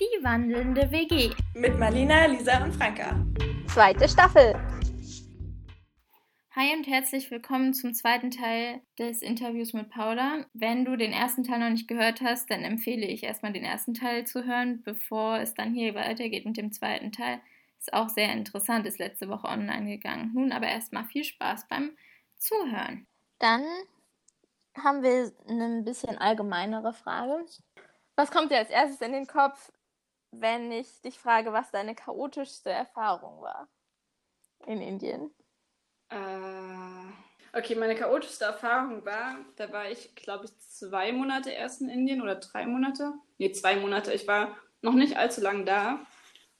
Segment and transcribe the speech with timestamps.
[0.00, 1.34] Die wandelnde WG.
[1.54, 3.16] Mit Marlina, Lisa und Franka.
[3.66, 4.54] Zweite Staffel.
[6.54, 10.44] Hi und herzlich willkommen zum zweiten Teil des Interviews mit Paula.
[10.52, 13.92] Wenn du den ersten Teil noch nicht gehört hast, dann empfehle ich erstmal den ersten
[13.92, 17.40] Teil zu hören, bevor es dann hier weitergeht mit dem zweiten Teil.
[17.80, 20.30] Ist auch sehr interessant, ist letzte Woche online gegangen.
[20.32, 21.90] Nun aber erstmal viel Spaß beim
[22.36, 23.08] Zuhören.
[23.40, 23.64] Dann
[24.76, 27.44] haben wir eine bisschen allgemeinere Frage.
[28.14, 29.72] Was kommt dir als erstes in den Kopf,
[30.30, 33.68] wenn ich dich frage, was deine chaotischste Erfahrung war
[34.66, 35.30] in Indien?
[36.10, 41.88] Äh, okay, meine chaotischste Erfahrung war, da war ich, glaube ich, zwei Monate erst in
[41.88, 43.12] Indien oder drei Monate.
[43.38, 44.12] Nee, zwei Monate.
[44.12, 46.00] Ich war noch nicht allzu lange da.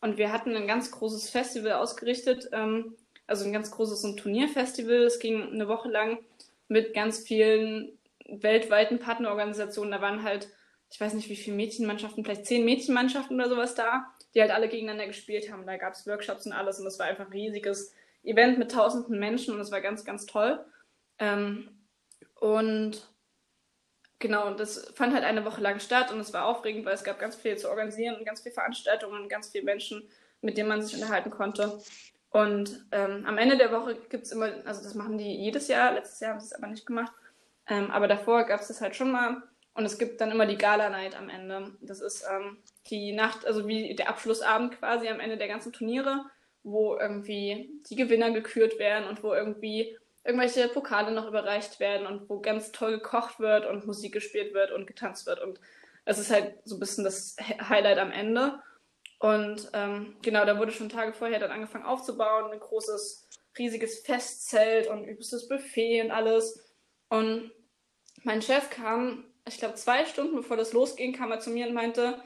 [0.00, 4.16] Und wir hatten ein ganz großes Festival ausgerichtet, ähm, also ein ganz großes so ein
[4.16, 5.02] Turnierfestival.
[5.02, 6.18] Es ging eine Woche lang
[6.68, 9.90] mit ganz vielen weltweiten Partnerorganisationen.
[9.90, 10.48] Da waren halt,
[10.90, 14.68] ich weiß nicht wie viele Mädchenmannschaften, vielleicht zehn Mädchenmannschaften oder sowas da, die halt alle
[14.68, 15.66] gegeneinander gespielt haben.
[15.66, 19.18] Da gab es Workshops und alles und das war einfach ein riesiges Event mit tausenden
[19.18, 20.64] Menschen und es war ganz, ganz toll.
[21.18, 21.68] Ähm,
[22.40, 23.06] und
[24.18, 27.18] genau, das fand halt eine Woche lang statt und es war aufregend, weil es gab
[27.18, 30.08] ganz viel zu organisieren und ganz viele Veranstaltungen und ganz viele Menschen,
[30.40, 31.80] mit denen man sich unterhalten konnte.
[32.30, 35.92] Und ähm, am Ende der Woche gibt es immer, also das machen die jedes Jahr,
[35.92, 37.12] letztes Jahr haben sie es aber nicht gemacht,
[37.66, 39.42] ähm, aber davor gab es das halt schon mal.
[39.78, 41.70] Und es gibt dann immer die Gala-Night am Ende.
[41.82, 42.58] Das ist ähm,
[42.90, 46.24] die Nacht, also wie der Abschlussabend quasi am Ende der ganzen Turniere,
[46.64, 52.28] wo irgendwie die Gewinner gekürt werden und wo irgendwie irgendwelche Pokale noch überreicht werden und
[52.28, 55.40] wo ganz toll gekocht wird und Musik gespielt wird und getanzt wird.
[55.40, 55.60] Und
[56.04, 58.60] es ist halt so ein bisschen das Highlight am Ende.
[59.20, 64.88] Und ähm, genau, da wurde schon Tage vorher dann angefangen aufzubauen, ein großes, riesiges Festzelt
[64.88, 66.68] und übelstes Buffet und alles.
[67.10, 67.52] Und
[68.24, 71.74] mein Chef kam, ich glaube, zwei Stunden bevor das losging, kam er zu mir und
[71.74, 72.22] meinte,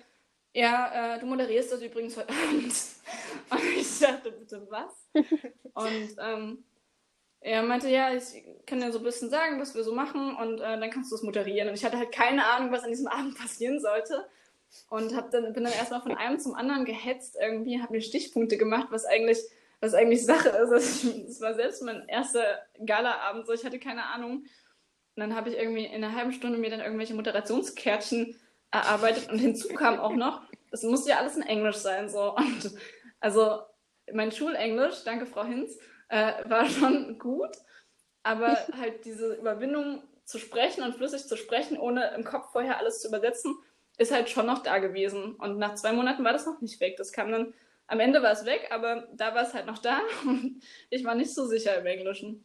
[0.55, 2.75] ja, äh, du moderierst das übrigens heute Abend.
[3.51, 4.93] Und ich dachte, bitte was?
[5.75, 6.65] Und ähm,
[7.41, 10.61] er meinte, ja, ich kann dir so ein bisschen sagen, was wir so machen und
[10.61, 11.69] äh, dann kannst du es moderieren.
[11.69, 14.27] Und ich hatte halt keine Ahnung, was an diesem Abend passieren sollte.
[14.89, 18.57] Und hab dann, bin dann erstmal von einem zum anderen gehetzt irgendwie, habe mir Stichpunkte
[18.57, 19.39] gemacht, was eigentlich,
[19.81, 20.55] was eigentlich Sache ist.
[20.55, 22.45] Also es war selbst mein erster
[22.87, 24.45] Galaabend, so ich hatte keine Ahnung.
[25.15, 28.37] Und dann habe ich irgendwie in einer halben Stunde mir dann irgendwelche Moderationskärtchen
[28.71, 32.09] erarbeitet und hinzu kam auch noch, das musste ja alles in Englisch sein.
[32.09, 32.35] So.
[32.35, 32.73] Und
[33.21, 33.61] also
[34.13, 35.79] mein Schulenglisch, danke Frau Hinz,
[36.09, 37.51] äh, war schon gut,
[38.23, 43.01] aber halt diese Überwindung zu sprechen und flüssig zu sprechen, ohne im Kopf vorher alles
[43.01, 43.55] zu übersetzen,
[43.99, 45.35] ist halt schon noch da gewesen.
[45.37, 46.97] Und nach zwei Monaten war das noch nicht weg.
[46.97, 47.53] Das kam dann,
[47.87, 51.15] am Ende war es weg, aber da war es halt noch da und ich war
[51.15, 52.45] nicht so sicher im Englischen.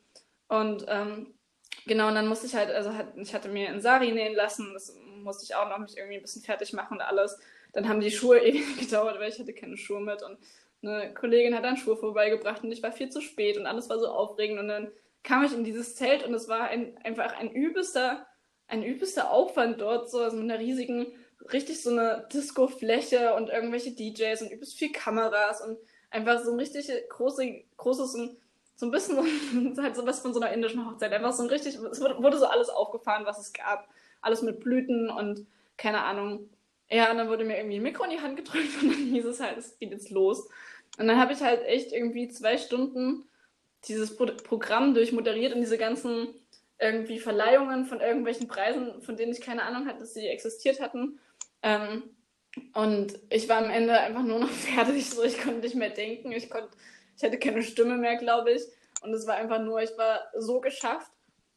[0.50, 1.37] Und ähm,
[1.86, 4.74] Genau, und dann musste ich halt, also hat, ich hatte mir ein Sari nähen lassen,
[4.74, 7.40] das musste ich auch noch mich irgendwie ein bisschen fertig machen und alles.
[7.74, 10.38] Dann haben die Schuhe ewig gedauert, weil ich hatte keine Schuhe mit und
[10.84, 14.00] eine Kollegin hat dann Schuhe vorbeigebracht und ich war viel zu spät und alles war
[14.00, 14.92] so aufregend und dann
[15.24, 18.28] kam ich in dieses Zelt und es war ein, einfach ein übelster,
[18.68, 21.08] ein übelster Aufwand dort, so also mit einer riesigen,
[21.52, 25.78] richtig so eine Disco-Fläche und irgendwelche DJs und übelst viel Kameras und
[26.10, 28.18] einfach so ein richtig große, großes,
[28.78, 29.18] so ein bisschen
[29.78, 31.12] halt so was von so einer indischen Hochzeit.
[31.12, 33.90] Einfach so ein richtig, es wurde so alles aufgefahren, was es gab.
[34.22, 35.46] Alles mit Blüten und
[35.78, 36.50] keine Ahnung.
[36.90, 39.26] Ja, und dann wurde mir irgendwie ein Mikro in die Hand gedrückt und dann hieß
[39.26, 40.48] es halt, es geht jetzt los.
[40.98, 43.26] Und dann habe ich halt echt irgendwie zwei Stunden
[43.88, 46.30] dieses Pro Programm durchmoderiert und diese ganzen
[46.80, 51.20] irgendwie Verleihungen von irgendwelchen Preisen, von denen ich keine Ahnung hatte, dass sie existiert hatten.
[51.64, 52.04] Ähm,
[52.74, 56.32] und ich war am Ende einfach nur noch fertig, so ich konnte nicht mehr denken,
[56.32, 56.70] ich konnte
[57.18, 58.64] ich hatte keine Stimme mehr, glaube ich.
[59.02, 61.12] Und es war einfach nur, ich war so geschafft.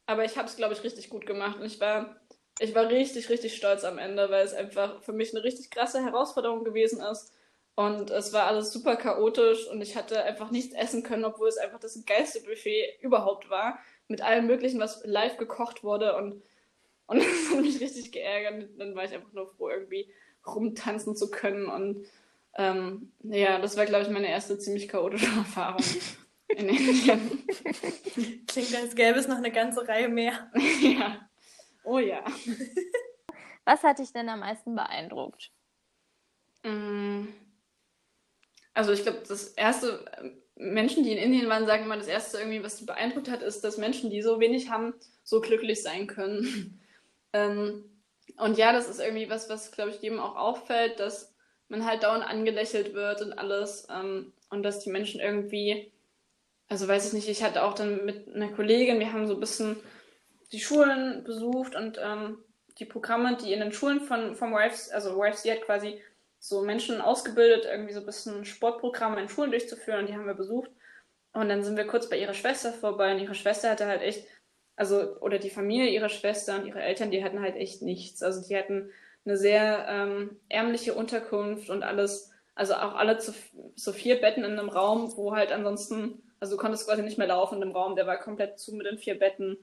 [0.07, 1.59] Aber ich habe es, glaube ich, richtig gut gemacht.
[1.59, 2.17] Und ich war,
[2.59, 6.03] ich war richtig, richtig stolz am Ende, weil es einfach für mich eine richtig krasse
[6.03, 7.33] Herausforderung gewesen ist.
[7.77, 11.57] Und es war alles super chaotisch und ich hatte einfach nichts essen können, obwohl es
[11.57, 13.79] einfach das geilste Buffet überhaupt war.
[14.09, 16.17] Mit allem Möglichen, was live gekocht wurde.
[16.17, 16.43] Und,
[17.07, 18.69] und das hat mich richtig geärgert.
[18.79, 20.13] Dann war ich einfach nur froh, irgendwie
[20.47, 22.07] rumtanzen zu können und
[22.57, 25.85] ähm, ja, das war, glaube ich, meine erste ziemlich chaotische Erfahrung
[26.49, 27.45] in Indien.
[28.47, 30.51] Klingt, als gäbe es noch eine ganze Reihe mehr.
[30.81, 31.29] ja.
[31.85, 32.25] Oh ja.
[33.65, 35.51] Was hat dich denn am meisten beeindruckt?
[36.63, 37.29] Mm.
[38.75, 40.05] Also ich glaube, das erste,
[40.57, 43.65] Menschen, die in Indien waren, sagen immer, das erste irgendwie, was sie beeindruckt hat, ist,
[43.65, 44.95] dass Menschen, die so wenig haben,
[45.25, 46.81] so glücklich sein können.
[47.33, 47.85] ähm,
[48.37, 51.30] und ja, das ist irgendwie was, was, glaube ich, jedem auch auffällt, dass
[51.71, 53.87] man halt dauernd angelächelt wird und alles.
[53.91, 55.93] Ähm, und dass die Menschen irgendwie,
[56.69, 59.41] also weiß ich nicht, ich hatte auch dann mit einer Kollegin, wir haben so ein
[59.41, 59.77] bisschen
[60.53, 62.39] die Schulen besucht und ähm,
[62.79, 66.01] die Programme, die in den Schulen von, vom YFC, also YFC hat quasi
[66.41, 70.35] so Menschen ausgebildet, irgendwie so ein bisschen Sportprogramme in Schulen durchzuführen und die haben wir
[70.35, 70.71] besucht.
[71.33, 74.27] Und dann sind wir kurz bei ihrer Schwester vorbei und ihre Schwester hatte halt echt,
[74.75, 78.23] also, oder die Familie ihrer Schwester und ihre Eltern, die hatten halt echt nichts.
[78.23, 78.91] Also die hatten
[79.25, 83.33] eine sehr ähm, ärmliche Unterkunft und alles, also auch alle zu
[83.77, 87.29] so vier Betten in einem Raum, wo halt ansonsten, also du konntest quasi nicht mehr
[87.29, 89.59] laufen in dem Raum, der war komplett zu mit den vier Betten.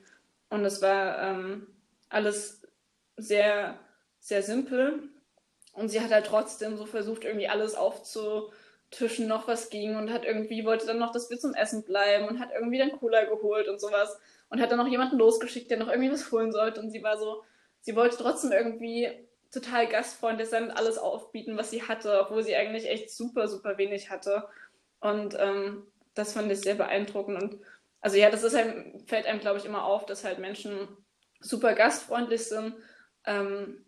[0.50, 1.68] Und es war ähm,
[2.09, 2.62] alles
[3.18, 3.80] sehr,
[4.19, 5.09] sehr simpel.
[5.74, 10.25] Und sie hat halt trotzdem so versucht, irgendwie alles aufzutischen, noch was ging und hat
[10.25, 13.68] irgendwie, wollte dann noch, dass wir zum Essen bleiben und hat irgendwie dann Cola geholt
[13.68, 14.19] und sowas.
[14.50, 16.80] Und hat dann noch jemanden losgeschickt, der noch irgendwie was holen sollte.
[16.80, 17.44] Und sie war so,
[17.81, 22.55] sie wollte trotzdem irgendwie total gastfreundlich sein und alles aufbieten, was sie hatte, obwohl sie
[22.55, 24.47] eigentlich echt super, super wenig hatte.
[24.99, 27.41] Und ähm, das fand ich sehr beeindruckend.
[27.41, 27.59] Und
[28.01, 30.88] also ja, das ist halt, fällt einem, glaube ich, immer auf, dass halt Menschen
[31.39, 32.75] super gastfreundlich sind
[33.25, 33.85] ähm,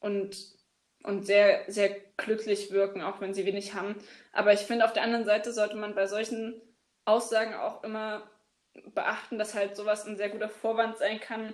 [0.00, 0.54] und
[1.04, 3.96] und sehr, sehr glücklich wirken, auch wenn sie wenig haben.
[4.32, 6.60] Aber ich finde, auf der anderen Seite sollte man bei solchen
[7.04, 8.28] Aussagen auch immer
[8.94, 11.52] beachten, dass halt sowas ein sehr guter Vorwand sein kann,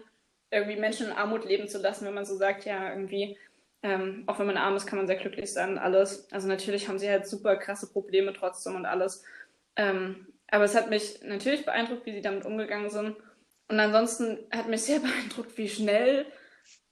[0.50, 3.38] irgendwie Menschen in Armut leben zu lassen, wenn man so sagt, ja, irgendwie,
[3.82, 6.30] ähm, auch wenn man arm ist, kann man sehr glücklich sein und alles.
[6.32, 9.24] Also natürlich haben sie halt super krasse Probleme trotzdem und alles.
[9.76, 13.16] Ähm, aber es hat mich natürlich beeindruckt, wie sie damit umgegangen sind.
[13.68, 16.26] Und ansonsten hat mich sehr beeindruckt, wie schnell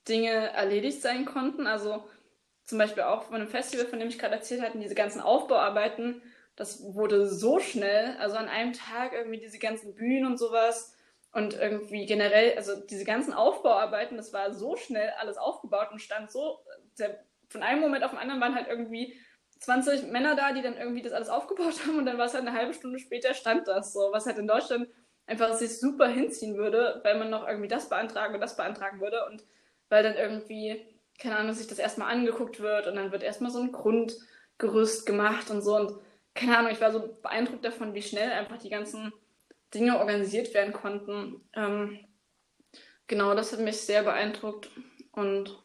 [0.07, 1.67] Dinge erledigt sein konnten.
[1.67, 2.05] Also
[2.65, 6.21] zum Beispiel auch von einem Festival, von dem ich gerade erzählt hatte, diese ganzen Aufbauarbeiten,
[6.55, 10.93] das wurde so schnell, also an einem Tag irgendwie diese ganzen Bühnen und sowas
[11.31, 16.31] und irgendwie generell, also diese ganzen Aufbauarbeiten, das war so schnell alles aufgebaut und stand
[16.31, 16.59] so,
[17.49, 19.19] von einem Moment auf den anderen waren halt irgendwie
[19.59, 22.47] 20 Männer da, die dann irgendwie das alles aufgebaut haben und dann war es halt
[22.47, 24.87] eine halbe Stunde später stand das so, was halt in Deutschland
[25.27, 29.25] einfach sich super hinziehen würde, weil man noch irgendwie das beantragen und das beantragen würde
[29.27, 29.43] und
[29.89, 33.59] weil dann irgendwie keine Ahnung, sich das erstmal angeguckt wird und dann wird erstmal so
[33.59, 35.75] ein Grundgerüst gemacht und so.
[35.75, 35.93] Und
[36.33, 39.11] keine Ahnung, ich war so beeindruckt davon, wie schnell einfach die ganzen
[39.73, 41.41] Dinge organisiert werden konnten.
[41.53, 41.99] Ähm,
[43.07, 44.69] genau, das hat mich sehr beeindruckt.
[45.11, 45.61] Und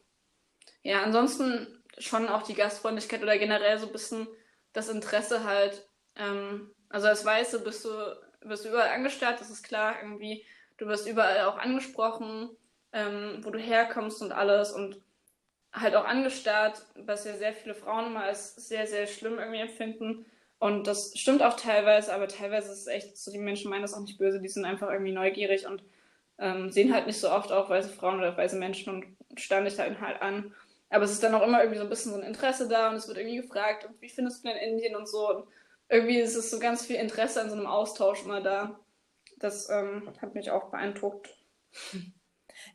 [0.83, 4.27] ja, ansonsten schon auch die Gastfreundlichkeit oder generell so ein bisschen
[4.73, 5.89] das Interesse halt.
[6.17, 7.89] Ähm, also als Weiße bist du,
[8.43, 10.45] wirst du überall angestarrt, das ist klar, irgendwie.
[10.77, 12.51] Du wirst überall auch angesprochen,
[12.93, 14.73] ähm, wo du herkommst und alles.
[14.73, 15.01] Und
[15.73, 20.27] halt auch angestarrt, was ja sehr viele Frauen immer als sehr, sehr schlimm irgendwie empfinden.
[20.59, 23.95] Und das stimmt auch teilweise, aber teilweise ist es echt so, die Menschen meinen das
[23.95, 25.83] auch nicht böse, die sind einfach irgendwie neugierig und
[26.39, 29.79] ähm, sehen halt nicht so oft auch weiße Frauen oder weiße Menschen und starren dich
[29.79, 30.55] halt halt an.
[30.91, 32.97] Aber es ist dann auch immer irgendwie so ein bisschen so ein Interesse da und
[32.97, 35.29] es wird irgendwie gefragt, wie findest du denn Indien und so.
[35.29, 35.49] Und
[35.89, 38.79] irgendwie ist es so ganz viel Interesse an so einem Austausch immer da.
[39.39, 41.35] Das ähm, hat mich auch beeindruckt.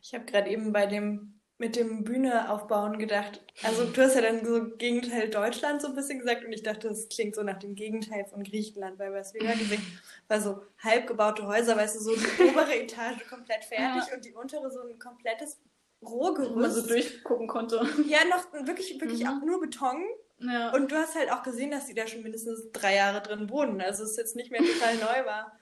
[0.02, 3.42] Ich habe gerade eben bei dem mit dem Bühne aufbauen gedacht.
[3.62, 6.88] Also du hast ja dann so Gegenteil Deutschland so ein bisschen gesagt und ich dachte,
[6.88, 9.82] das klingt so nach dem Gegenteil von Griechenland, weil was wir ja gesehen
[10.26, 14.14] war so halb gebaute Häuser, weißt du, so die obere Etage komplett fertig ja.
[14.14, 15.60] und die untere so ein komplettes
[16.02, 16.54] Rohgerüst.
[16.54, 17.86] Wo man so durchgucken konnte.
[18.06, 19.28] Ja, noch wirklich, wirklich mhm.
[19.28, 20.02] auch nur Beton.
[20.38, 20.72] Ja.
[20.72, 23.82] Und du hast halt auch gesehen, dass die da schon mindestens drei Jahre drin wohnen.
[23.82, 25.59] Also es ist jetzt nicht mehr total neu war.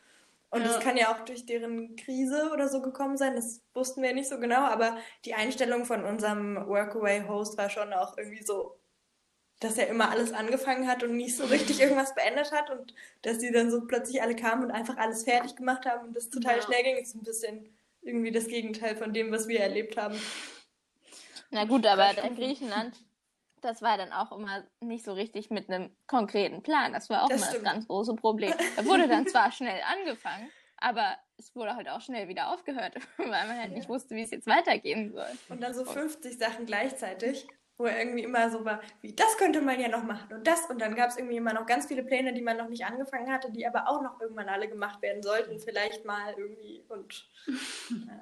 [0.51, 0.81] Und es ja.
[0.81, 4.39] kann ja auch durch deren Krise oder so gekommen sein, das wussten wir nicht so
[4.39, 4.97] genau, aber
[5.27, 8.79] die Einstellung von unserem Workaway-Host war schon auch irgendwie so,
[9.61, 13.39] dass er immer alles angefangen hat und nicht so richtig irgendwas beendet hat und dass
[13.39, 16.57] die dann so plötzlich alle kamen und einfach alles fertig gemacht haben und das total
[16.57, 16.63] ja.
[16.63, 17.69] schnell ging, ist ein bisschen
[18.01, 20.19] irgendwie das Gegenteil von dem, was wir erlebt haben.
[21.51, 22.95] Na gut, aber in Griechenland
[23.61, 26.93] das war dann auch immer nicht so richtig mit einem konkreten Plan.
[26.93, 27.67] Das war auch das immer stimmt.
[27.67, 28.53] das ganz große Problem.
[28.77, 33.27] Da wurde dann zwar schnell angefangen, aber es wurde halt auch schnell wieder aufgehört, weil
[33.29, 33.77] man halt ja.
[33.77, 35.29] nicht wusste, wie es jetzt weitergehen soll.
[35.49, 37.47] Und dann so 50 Sachen gleichzeitig,
[37.79, 40.69] wo er irgendwie immer so war, wie das könnte man ja noch machen und das.
[40.69, 43.33] Und dann gab es irgendwie immer noch ganz viele Pläne, die man noch nicht angefangen
[43.33, 45.61] hatte, die aber auch noch irgendwann alle gemacht werden sollten.
[45.61, 47.29] Vielleicht mal irgendwie und.
[47.91, 48.21] Ja.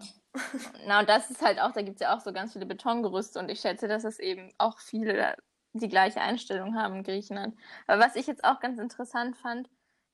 [0.87, 3.39] Na, und das ist halt auch, da gibt es ja auch so ganz viele Betongerüste
[3.39, 5.35] und ich schätze, dass es eben auch viele
[5.73, 7.57] die gleiche Einstellung haben in Griechenland.
[7.87, 9.69] Aber was ich jetzt auch ganz interessant fand,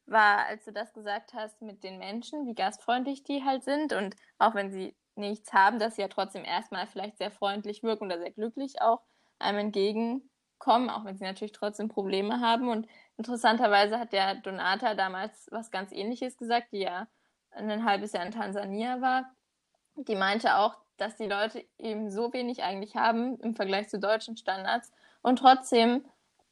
[0.07, 4.17] war, als du das gesagt hast mit den Menschen, wie gastfreundlich die halt sind und
[4.39, 8.19] auch wenn sie nichts haben, dass sie ja trotzdem erstmal vielleicht sehr freundlich wirken oder
[8.19, 9.03] sehr glücklich auch
[9.43, 12.69] einem entgegenkommen, auch wenn sie natürlich trotzdem Probleme haben.
[12.69, 17.07] Und interessanterweise hat der Donata damals was ganz ähnliches gesagt, die ja
[17.51, 19.31] ein halbes Jahr in Tansania war
[19.97, 24.37] die meinte auch, dass die Leute eben so wenig eigentlich haben im Vergleich zu deutschen
[24.37, 26.05] Standards und trotzdem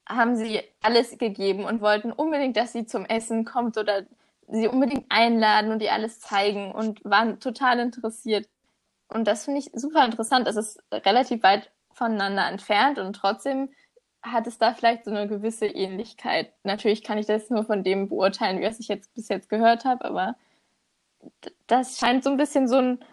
[0.09, 4.07] haben sie alles gegeben und wollten unbedingt, dass sie zum Essen kommt oder
[4.49, 8.49] sie unbedingt einladen und ihr alles zeigen und waren total interessiert.
[9.09, 10.49] Und das finde ich super interessant.
[10.49, 13.71] Es ist relativ weit voneinander entfernt und trotzdem
[14.23, 16.53] hat es da vielleicht so eine gewisse Ähnlichkeit.
[16.63, 20.05] Natürlich kann ich das nur von dem beurteilen, wie ich jetzt bis jetzt gehört habe,
[20.05, 20.37] aber
[21.67, 23.05] das scheint so ein bisschen so ein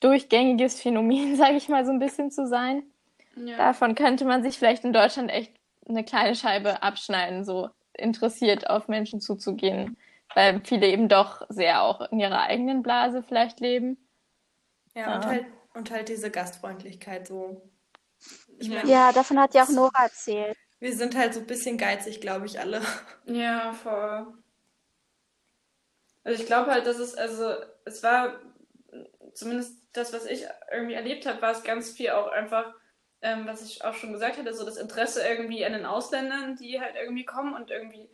[0.00, 2.82] durchgängiges Phänomen, sage ich mal, so ein bisschen zu sein.
[3.36, 3.56] Ja.
[3.56, 5.52] Davon könnte man sich vielleicht in Deutschland echt
[5.88, 9.96] eine kleine Scheibe abschneiden, so interessiert auf Menschen zuzugehen,
[10.34, 13.98] weil viele eben doch sehr auch in ihrer eigenen Blase vielleicht leben.
[14.94, 15.16] Ja, ja.
[15.16, 17.62] Und, halt, und halt diese Gastfreundlichkeit so.
[18.58, 20.56] Ich mein, ja, davon hat ja auch Nora erzählt.
[20.80, 22.80] Wir sind halt so ein bisschen geizig, glaube ich, alle.
[23.26, 24.26] Ja, voll.
[26.24, 28.40] Also ich glaube halt, dass es, also es war
[29.34, 32.74] zumindest das, was ich irgendwie erlebt habe, war es ganz viel auch einfach,
[33.20, 36.80] ähm, was ich auch schon gesagt hatte, so das Interesse irgendwie an den Ausländern, die
[36.80, 38.08] halt irgendwie kommen und irgendwie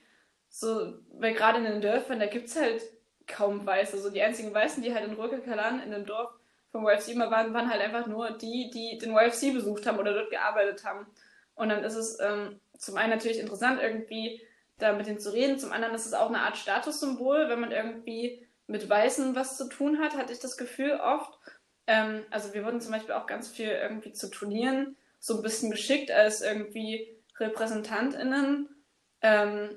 [0.48, 2.82] so, weil gerade in den Dörfern, da gibt es halt
[3.26, 3.98] kaum Weiße.
[3.98, 6.32] So die einzigen Weißen, die halt in Rökelkalan in dem Dorf
[6.72, 10.12] vom YFC immer waren, waren halt einfach nur die, die den YFC besucht haben oder
[10.12, 11.06] dort gearbeitet haben.
[11.54, 14.40] Und dann ist es ähm, zum einen natürlich interessant, irgendwie
[14.78, 15.58] da mit denen zu reden.
[15.58, 19.68] Zum anderen ist es auch eine Art Statussymbol, wenn man irgendwie mit Weißen was zu
[19.68, 21.38] tun hat, hatte ich das Gefühl oft.
[21.86, 25.70] Ähm, also wir wurden zum Beispiel auch ganz viel irgendwie zu Turnieren so ein bisschen
[25.70, 28.68] geschickt als irgendwie RepräsentantInnen.
[29.22, 29.70] Ähm,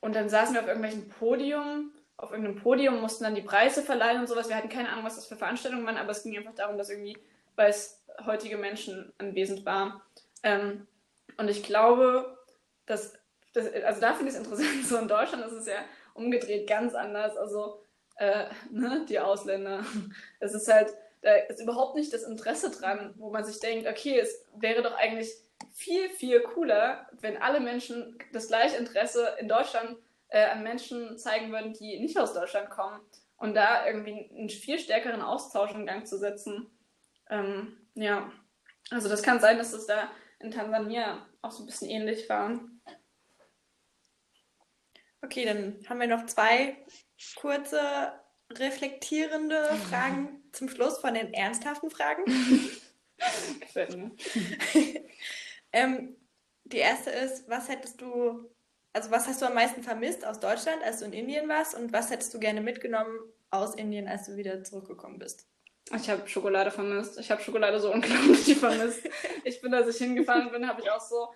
[0.00, 4.20] und dann saßen wir auf irgendwelchen Podium, auf irgendeinem Podium, mussten dann die Preise verleihen
[4.20, 4.48] und sowas.
[4.48, 6.90] Wir hatten keine Ahnung, was das für Veranstaltungen waren, aber es ging einfach darum, dass
[6.90, 7.16] irgendwie
[7.56, 10.00] weiß heutige Menschen anwesend waren.
[10.42, 10.86] Ähm,
[11.36, 12.38] und ich glaube,
[12.86, 13.14] dass,
[13.52, 15.84] dass also da finde ich es interessant, so in Deutschland ist es ja
[16.14, 17.36] umgedreht ganz anders.
[17.36, 17.80] Also
[18.16, 19.84] äh, ne, die Ausländer.
[20.40, 24.18] Es ist halt, da ist überhaupt nicht das Interesse dran, wo man sich denkt, okay,
[24.18, 25.32] es wäre doch eigentlich
[25.72, 29.96] viel, viel cooler, wenn alle Menschen das gleiche Interesse in Deutschland
[30.28, 33.00] äh, an Menschen zeigen würden, die nicht aus Deutschland kommen.
[33.36, 36.66] Und da irgendwie einen viel stärkeren Austausch in Gang zu setzen.
[37.30, 38.32] Ähm, ja,
[38.90, 42.60] also das kann sein, dass es da in Tansania auch so ein bisschen ähnlich war.
[45.22, 46.76] Okay, dann haben wir noch zwei
[47.36, 48.12] kurze
[48.50, 52.24] reflektierende Fragen zum Schluss von den ernsthaften Fragen.
[53.60, 54.12] Gefällt mir.
[55.72, 56.16] ähm,
[56.64, 58.48] die erste ist, was hättest du,
[58.98, 61.92] also was hast du am meisten vermisst aus Deutschland, als du in Indien warst und
[61.92, 63.16] was hättest du gerne mitgenommen
[63.48, 65.46] aus Indien, als du wieder zurückgekommen bist?
[65.94, 67.16] Ich habe Schokolade vermisst.
[67.20, 69.08] Ich habe Schokolade so unglaublich vermisst.
[69.44, 71.28] Ich bin, als ich hingefahren bin, habe ich auch so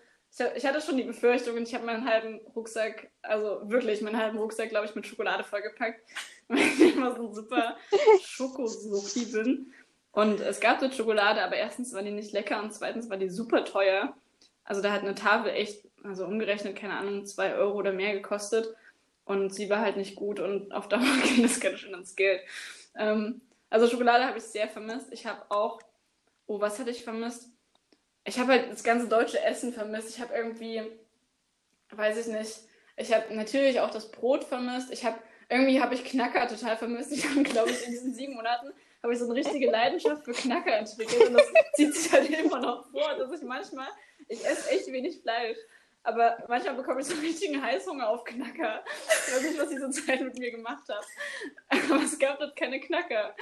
[0.56, 4.38] ich hatte schon die Befürchtung und ich habe meinen halben Rucksack, also wirklich meinen halben
[4.38, 6.00] Rucksack, glaube ich, mit Schokolade vollgepackt,
[6.48, 7.76] weil ich immer so ein super
[8.22, 9.74] Schokosuchi bin.
[10.10, 13.28] Und es gab dort Schokolade, aber erstens war die nicht lecker und zweitens war die
[13.28, 14.16] super teuer.
[14.64, 18.74] Also da hat eine Tafel echt, also umgerechnet, keine Ahnung, zwei Euro oder mehr gekostet.
[19.24, 22.40] Und sie war halt nicht gut und auf Dauer ging das ganz schön ins Geld.
[22.96, 23.40] Ähm,
[23.70, 25.12] also Schokolade habe ich sehr vermisst.
[25.12, 25.80] Ich habe auch,
[26.46, 27.52] oh, was hatte ich vermisst?
[28.24, 30.10] ich habe halt das ganze deutsche Essen vermisst.
[30.10, 30.82] Ich habe irgendwie,
[31.90, 32.60] weiß ich nicht,
[32.96, 34.92] ich habe natürlich auch das Brot vermisst.
[34.92, 35.18] Ich habe
[35.48, 37.12] irgendwie habe ich Knacker total vermisst.
[37.12, 40.32] Ich habe, glaube ich, in diesen sieben Monaten habe ich so eine richtige Leidenschaft für
[40.32, 43.88] Knacker entwickelt und das zieht sich halt immer noch vor, dass ich manchmal,
[44.28, 45.58] ich esse echt wenig Fleisch,
[46.04, 48.82] aber manchmal bekomme ich so einen richtigen Heißhunger auf Knacker.
[49.26, 51.06] Ich weiß nicht, was diese Zeit mit mir gemacht hat.
[51.68, 53.34] Aber es gab dort keine Knacker.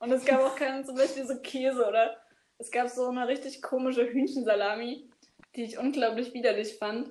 [0.00, 2.16] Und es gab auch keinen zum Beispiel so Käse oder
[2.58, 5.08] es gab so eine richtig komische Hühnchensalami,
[5.54, 7.10] die ich unglaublich widerlich fand.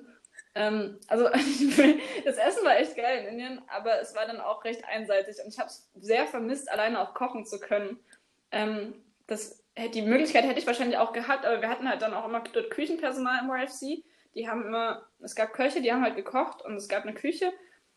[0.54, 1.24] Ähm, also
[2.24, 5.52] das Essen war echt geil in Indien, aber es war dann auch recht einseitig und
[5.52, 7.98] ich habe es sehr vermisst, alleine auch kochen zu können.
[8.50, 8.94] Ähm,
[9.26, 9.62] das,
[9.94, 12.70] die Möglichkeit hätte ich wahrscheinlich auch gehabt, aber wir hatten halt dann auch immer dort
[12.70, 14.04] Küchenpersonal im RFC.
[14.34, 17.52] Die haben immer, es gab Köche, die haben halt gekocht und es gab eine Küche.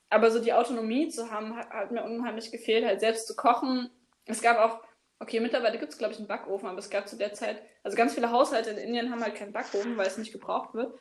[0.10, 3.90] Aber so die Autonomie zu haben, hat, hat mir unheimlich gefehlt, halt selbst zu kochen.
[4.26, 4.84] Es gab auch
[5.24, 7.96] Okay, mittlerweile gibt es, glaube ich, einen Backofen, aber es gab zu der Zeit, also
[7.96, 10.94] ganz viele Haushalte in Indien haben halt keinen Backofen, weil es nicht gebraucht wird.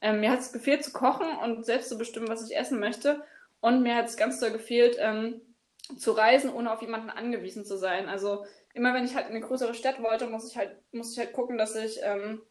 [0.00, 3.22] Ähm, mir hat es gefehlt zu kochen und selbst zu bestimmen, was ich essen möchte.
[3.60, 5.40] Und mir hat es ganz doll gefehlt, ähm,
[5.96, 8.08] zu reisen, ohne auf jemanden angewiesen zu sein.
[8.08, 11.18] Also immer wenn ich halt in eine größere Stadt wollte, muss ich halt, muss ich
[11.20, 12.42] halt gucken, dass ich, ähm,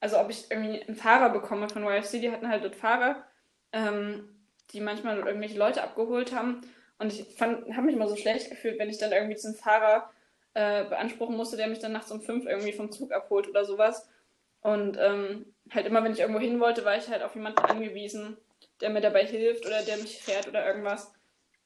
[0.00, 3.24] also ob ich irgendwie einen Fahrer bekomme von YFC, die hatten halt dort Fahrer,
[3.72, 4.28] ähm,
[4.72, 6.62] die manchmal irgendwelche Leute abgeholt haben.
[6.98, 10.10] Und ich habe mich immer so schlecht gefühlt, wenn ich dann irgendwie diesen Fahrer
[10.54, 14.08] äh, beanspruchen musste, der mich dann nachts um fünf irgendwie vom Zug abholt oder sowas.
[14.62, 18.36] Und ähm, halt immer, wenn ich irgendwo hin wollte, war ich halt auf jemanden angewiesen,
[18.80, 21.12] der mir dabei hilft oder der mich fährt oder irgendwas.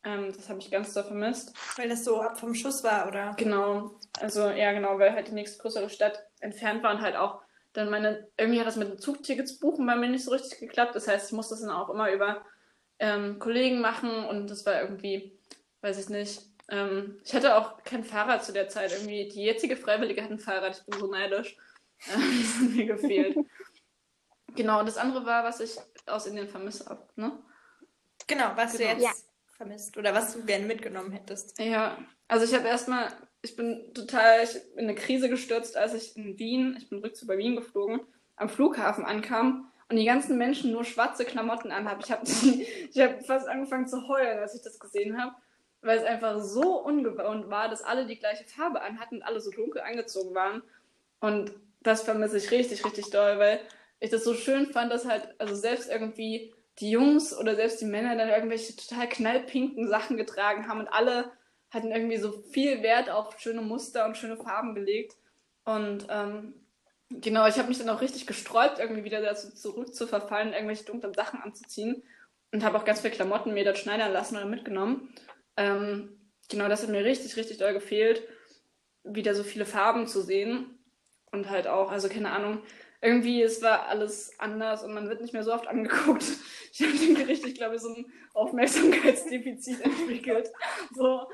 [0.04, 1.54] Ähm, das habe ich ganz doll vermisst.
[1.76, 3.34] Weil das so ab vom Schuss war, oder?
[3.36, 3.92] Genau.
[4.20, 7.43] Also, ja, genau, weil halt die nächste größere Stadt entfernt war und halt auch
[7.74, 10.94] dann meine, irgendwie hat das mit den Zugtickets buchen bei mir nicht so richtig geklappt.
[10.94, 12.44] Das heißt, ich musste das dann auch immer über
[12.98, 15.38] ähm, Kollegen machen und das war irgendwie,
[15.82, 18.92] weiß ich nicht, ähm, ich hatte auch kein Fahrrad zu der Zeit.
[18.92, 20.78] Irgendwie die jetzige Freiwillige hat ein Fahrrad.
[20.78, 21.56] Ich bin so neidisch.
[22.12, 23.36] Ähm, das hat mir gefehlt.
[24.56, 27.38] Genau, und das andere war, was ich aus Indien vermisse habe, ne?
[28.26, 28.84] Genau, was genau.
[28.84, 29.10] du jetzt ja.
[29.56, 31.58] vermisst oder was du gerne mitgenommen hättest.
[31.58, 31.96] Ja,
[32.28, 33.08] also ich habe erstmal,
[33.44, 37.28] ich bin total ich in eine Krise gestürzt, als ich in Wien, ich bin rückzug
[37.28, 38.00] bei Wien geflogen,
[38.36, 42.00] am Flughafen ankam und die ganzen Menschen nur schwarze Klamotten anhaben.
[42.02, 42.22] Ich habe
[42.90, 45.34] ich hab fast angefangen zu heulen, als ich das gesehen habe,
[45.82, 49.50] weil es einfach so ungewohnt war, dass alle die gleiche Farbe anhatten und alle so
[49.50, 50.62] dunkel angezogen waren.
[51.20, 53.60] Und das vermisse ich richtig, richtig doll, weil
[54.00, 57.86] ich das so schön fand, dass halt, also selbst irgendwie die Jungs oder selbst die
[57.86, 61.30] Männer dann irgendwelche total knallpinken Sachen getragen haben und alle
[61.74, 65.16] hatten irgendwie so viel Wert auf schöne Muster und schöne Farben gelegt.
[65.64, 66.54] Und ähm,
[67.10, 70.84] genau, ich habe mich dann auch richtig gesträubt, irgendwie wieder dazu zurück zu verfallen, irgendwelche
[70.84, 72.02] dunklen Sachen anzuziehen.
[72.52, 75.12] Und habe auch ganz viele Klamotten mir dort schneidern lassen oder mitgenommen.
[75.56, 76.16] Ähm,
[76.48, 78.22] genau, das hat mir richtig, richtig doll gefehlt,
[79.02, 80.78] wieder so viele Farben zu sehen.
[81.32, 82.62] Und halt auch, also keine Ahnung,
[83.04, 86.24] irgendwie, es war alles anders und man wird nicht mehr so oft angeguckt.
[86.76, 90.50] Ich habe irgendwie richtig, glaube ich, so ein Aufmerksamkeitsdefizit entwickelt.
[90.92, 91.28] So,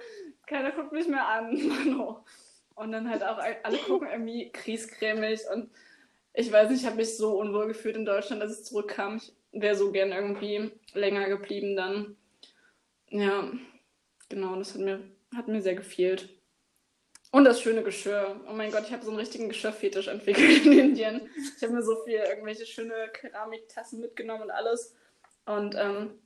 [0.50, 1.56] keiner guckt mich mehr an.
[2.74, 5.70] Und dann halt auch alle gucken irgendwie kriescremig und
[6.32, 9.16] ich weiß nicht, ich habe mich so unwohl gefühlt in Deutschland, als ich zurückkam.
[9.16, 12.16] Ich wäre so gern irgendwie länger geblieben dann.
[13.10, 13.52] Ja,
[14.30, 15.02] genau, das hat mir,
[15.36, 16.30] hat mir sehr gefehlt.
[17.32, 18.40] Und das schöne Geschirr.
[18.48, 21.28] Oh mein Gott, ich habe so einen richtigen Geschirrfetisch entwickelt in Indien.
[21.56, 24.94] Ich habe mir so viel irgendwelche schöne Keramiktassen mitgenommen und alles.
[25.44, 26.18] Und ähm,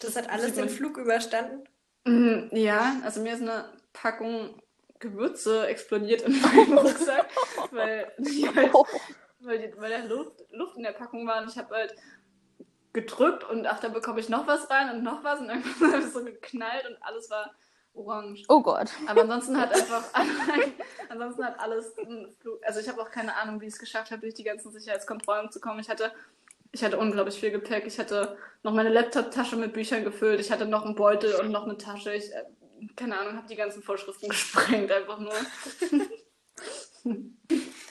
[0.00, 1.66] das hat alles den Flug überstanden?
[2.06, 4.60] Mhm, ja, also mir ist eine Packung
[4.98, 7.28] Gewürze explodiert in meinem Rucksack,
[7.70, 8.72] weil, weil,
[9.40, 11.94] weil, die, weil da Luft, Luft in der Packung war und ich habe halt
[12.92, 16.02] gedrückt und ach, da bekomme ich noch was rein und noch was und irgendwann habe
[16.02, 17.54] ich so geknallt und alles war
[17.92, 18.44] orange.
[18.48, 18.90] Oh Gott.
[19.06, 20.04] Aber ansonsten hat einfach
[21.08, 21.94] ansonsten hat alles
[22.40, 22.60] Flug.
[22.64, 25.50] Also ich habe auch keine Ahnung, wie ich es geschafft habe, durch die ganzen Sicherheitskontrollen
[25.50, 25.80] zu kommen.
[25.80, 26.12] Ich hatte,
[26.72, 27.86] ich hatte unglaublich viel Gepäck.
[27.86, 30.40] Ich hatte noch meine Laptop-Tasche mit Büchern gefüllt.
[30.40, 32.12] Ich hatte noch einen Beutel und noch eine Tasche.
[32.14, 32.44] Ich, äh,
[32.96, 35.34] keine Ahnung, habe die ganzen Vorschriften gesprengt, einfach nur.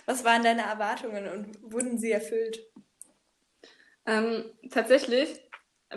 [0.05, 2.59] Was waren deine Erwartungen und wurden sie erfüllt?
[4.05, 5.39] Ähm, tatsächlich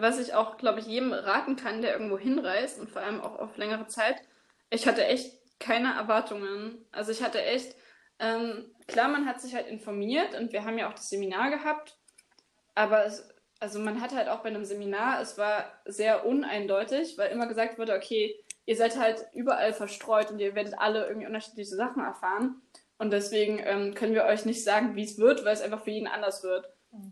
[0.02, 3.38] was ich auch, glaube ich, jedem raten kann, der irgendwo hinreist und vor allem auch
[3.38, 4.22] auf längere Zeit.
[4.70, 6.84] Ich hatte echt keine Erwartungen.
[6.92, 7.74] Also ich hatte echt,
[8.18, 11.97] ähm, klar, man hat sich halt informiert und wir haben ja auch das Seminar gehabt,
[12.78, 17.32] aber es, also man hat halt auch bei einem Seminar, es war sehr uneindeutig, weil
[17.32, 21.74] immer gesagt wurde, okay, ihr seid halt überall verstreut und ihr werdet alle irgendwie unterschiedliche
[21.74, 22.62] Sachen erfahren.
[22.96, 25.90] Und deswegen ähm, können wir euch nicht sagen, wie es wird, weil es einfach für
[25.90, 26.68] jeden anders wird.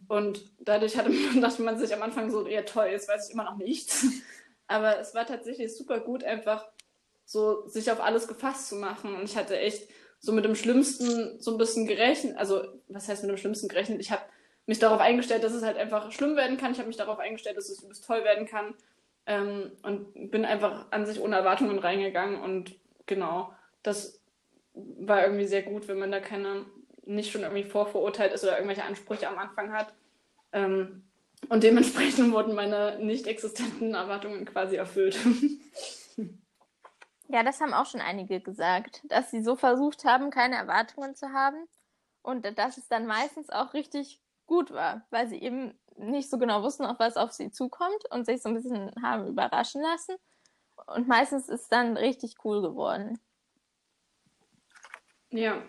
[0.07, 3.35] Und dadurch hatte man, dachte man sich am Anfang so, ja toll, jetzt weiß ich
[3.35, 4.07] immer noch nichts.
[4.69, 6.65] Aber es war tatsächlich super gut, einfach
[7.25, 9.17] so sich auf alles gefasst zu machen.
[9.17, 9.89] Und ich hatte echt
[10.21, 12.37] so mit dem Schlimmsten so ein bisschen gerechnet.
[12.37, 14.01] Also, was heißt mit dem Schlimmsten gerechnet?
[14.01, 14.23] Ich habe
[14.67, 16.73] mich darauf eingestellt, dass es halt einfach schlimm werden kann.
[16.73, 18.75] Ich habe mich darauf eingestellt, dass es übelst toll werden kann.
[19.27, 22.41] Ähm, und bin einfach an sich ohne Erwartungen reingegangen.
[22.41, 22.77] Und
[23.07, 23.53] genau,
[23.83, 24.21] das
[24.75, 26.67] war irgendwie sehr gut, wenn man da keine
[27.05, 29.95] nicht schon irgendwie vorverurteilt ist oder irgendwelche Ansprüche am Anfang hat.
[30.53, 31.05] Ähm,
[31.49, 35.17] und dementsprechend wurden meine nicht existenten Erwartungen quasi erfüllt.
[37.29, 41.33] Ja, das haben auch schon einige gesagt, dass sie so versucht haben, keine Erwartungen zu
[41.33, 41.57] haben
[42.23, 46.63] und dass es dann meistens auch richtig gut war, weil sie eben nicht so genau
[46.63, 50.17] wussten, auf was auf sie zukommt und sich so ein bisschen haben überraschen lassen.
[50.87, 53.19] Und meistens ist es dann richtig cool geworden.
[55.31, 55.63] Ja,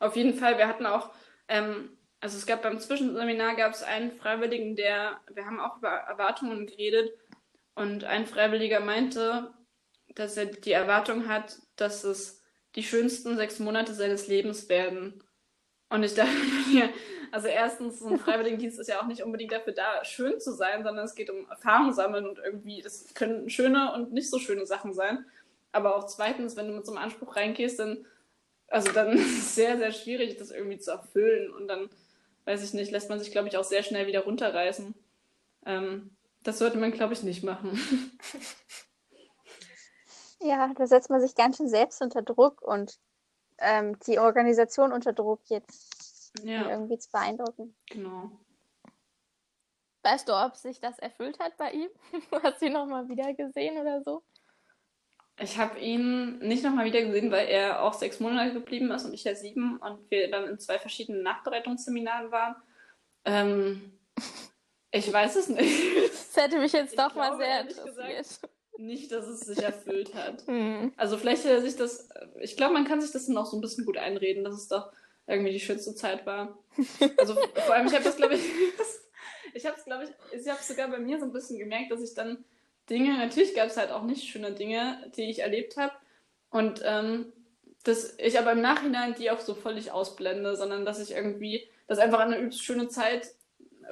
[0.00, 1.10] auf jeden Fall, wir hatten auch,
[1.48, 5.90] ähm, also es gab beim Zwischenseminar gab es einen Freiwilligen, der, wir haben auch über
[5.90, 7.12] Erwartungen geredet
[7.74, 9.54] und ein Freiwilliger meinte,
[10.14, 12.42] dass er die Erwartung hat, dass es
[12.74, 15.22] die schönsten sechs Monate seines Lebens werden.
[15.88, 16.30] Und ich dachte
[16.72, 16.90] mir,
[17.32, 20.82] also erstens, so ein Freiwilligendienst ist ja auch nicht unbedingt dafür da, schön zu sein,
[20.82, 24.66] sondern es geht um Erfahrung sammeln und irgendwie, das können schöne und nicht so schöne
[24.66, 25.24] Sachen sein.
[25.72, 28.06] Aber auch zweitens, wenn du mit so einem Anspruch reingehst, dann
[28.68, 31.52] also dann ist es sehr, sehr schwierig, das irgendwie zu erfüllen.
[31.52, 31.88] Und dann,
[32.44, 34.94] weiß ich nicht, lässt man sich, glaube ich, auch sehr schnell wieder runterreißen.
[35.66, 36.10] Ähm,
[36.44, 37.80] das sollte man, glaube ich, nicht machen.
[40.40, 43.00] Ja, da setzt man sich ganz schön selbst unter Druck und
[43.58, 45.97] ähm, die Organisation unter Druck jetzt
[46.42, 46.68] ja.
[46.70, 47.74] irgendwie zu beeindrucken.
[47.90, 48.30] Genau.
[50.02, 51.88] Weißt du, ob sich das erfüllt hat bei ihm?
[52.42, 54.22] Hast du ihn nochmal wieder gesehen oder so?
[55.40, 59.14] Ich habe ihn nicht nochmal wieder gesehen, weil er auch sechs Monate geblieben ist und
[59.14, 62.56] ich ja sieben und wir dann in zwei verschiedenen Nachbereitungsseminaren waren.
[63.24, 63.92] Ähm,
[64.90, 66.08] ich weiß es nicht.
[66.08, 68.18] Das hätte mich jetzt ich doch mal sehr interessiert.
[68.18, 70.42] Gesagt, nicht, dass es sich erfüllt hat.
[70.46, 70.92] Hm.
[70.96, 72.08] Also vielleicht hätte er sich das,
[72.40, 74.92] ich glaube, man kann sich das noch so ein bisschen gut einreden, dass es doch
[75.28, 76.58] irgendwie die schönste Zeit war.
[77.18, 78.42] Also vor allem, ich habe das, glaube ich,
[79.54, 82.02] ich habe es, glaube ich, ich habe sogar bei mir so ein bisschen gemerkt, dass
[82.02, 82.44] ich dann
[82.88, 85.92] Dinge, natürlich gab es halt auch nicht schöne Dinge, die ich erlebt habe.
[86.50, 87.32] Und ähm,
[87.84, 91.98] dass ich aber im Nachhinein die auch so völlig ausblende, sondern dass ich irgendwie, dass
[91.98, 93.34] einfach an eine übelst schöne Zeit,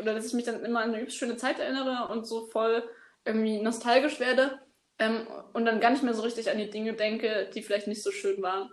[0.00, 2.88] oder dass ich mich dann immer an eine übelst schöne Zeit erinnere und so voll
[3.24, 4.60] irgendwie nostalgisch werde
[4.98, 8.02] ähm, und dann gar nicht mehr so richtig an die Dinge denke, die vielleicht nicht
[8.02, 8.70] so schön waren.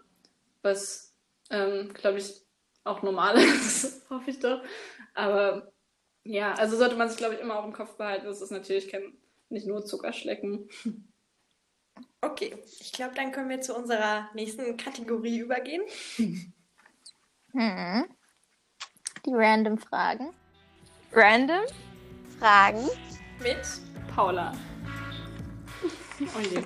[0.62, 1.13] Was,
[1.49, 2.42] ähm, glaube ich,
[2.84, 4.62] auch normal ist, hoffe ich doch.
[5.13, 5.72] Aber
[6.24, 8.89] ja, also sollte man sich, glaube ich, immer auch im Kopf behalten, das ist natürlich
[8.89, 9.17] kein,
[9.50, 10.69] nicht nur Zuckerschlecken.
[12.22, 15.84] Okay, ich glaube, dann können wir zu unserer nächsten Kategorie übergehen.
[17.56, 18.06] Hm.
[19.28, 20.34] Die Random Fragen.
[21.12, 21.63] Random
[22.39, 22.89] Fragen
[23.39, 23.62] mit
[24.15, 24.54] Paula.
[26.19, 26.63] Oh je.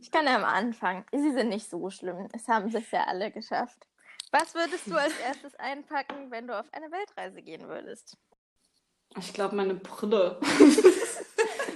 [0.00, 1.04] Ich kann ja mal anfangen.
[1.12, 2.26] Sie sind nicht so schlimm.
[2.32, 3.86] Es haben sich ja alle geschafft.
[4.30, 8.16] Was würdest du als erstes einpacken, wenn du auf eine Weltreise gehen würdest?
[9.16, 10.38] Ich glaube, meine Brille.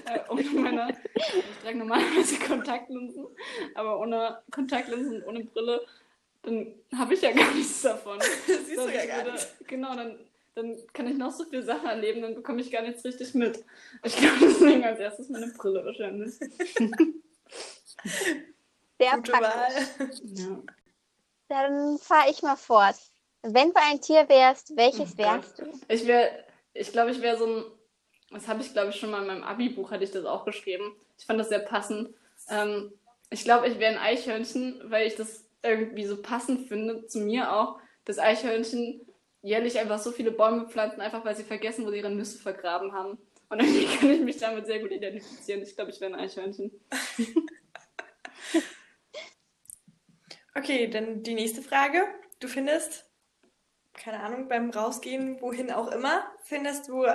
[0.05, 3.27] äh, ohne meine, ich trage normalerweise Kontaktlinsen,
[3.75, 5.87] aber ohne Kontaktlinsen und ohne Brille,
[6.43, 8.21] dann habe ich ja gar nichts davon.
[8.47, 9.49] Siehst du ja gar nicht.
[9.67, 10.19] Genau, dann,
[10.55, 13.65] dann kann ich noch so viele Sachen erleben, dann bekomme ich gar nichts richtig mit.
[14.05, 16.35] Ich glaube, deswegen als erstes meine Brille wahrscheinlich.
[18.99, 19.73] Sehr Gute Wahl.
[20.35, 20.63] Ja.
[21.53, 22.97] Dann fahre ich mal fort.
[23.43, 25.65] Wenn du ein Tier wärst, welches oh wärst du?
[25.87, 26.31] Ich wäre,
[26.73, 27.65] ich glaube, ich wäre so ein,
[28.31, 30.97] das habe ich glaube ich schon mal in meinem Abi-Buch, hatte ich das auch geschrieben.
[31.19, 32.15] Ich fand das sehr passend.
[32.49, 32.95] Ähm,
[33.29, 37.53] ich glaube, ich wäre ein Eichhörnchen, weil ich das irgendwie so passend finde, zu mir
[37.53, 39.03] auch, dass Eichhörnchen
[39.43, 42.93] jährlich einfach so viele Bäume pflanzen, einfach weil sie vergessen, wo sie ihre Nüsse vergraben
[42.93, 43.19] haben.
[43.51, 45.61] Und irgendwie kann ich mich damit sehr gut identifizieren.
[45.61, 46.71] Ich glaube, ich wäre ein Eichhörnchen.
[50.55, 52.05] Okay, dann die nächste Frage.
[52.41, 53.11] Du findest,
[53.95, 57.07] keine Ahnung, beim Rausgehen, wohin auch immer, findest du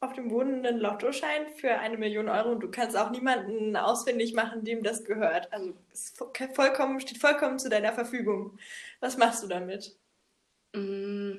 [0.00, 4.34] auf dem Boden einen Lottoschein für eine Million Euro und du kannst auch niemanden ausfindig
[4.34, 5.52] machen, dem das gehört.
[5.52, 6.14] Also es
[6.54, 8.58] vollkommen, steht vollkommen zu deiner Verfügung.
[9.00, 9.96] Was machst du damit?
[10.74, 11.32] Mm,